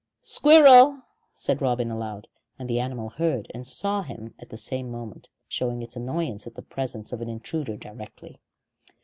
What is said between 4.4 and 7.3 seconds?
the same moment, showing its annoyance at the presence of an